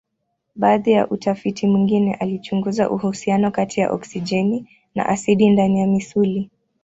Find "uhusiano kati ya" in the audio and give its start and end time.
2.89-3.91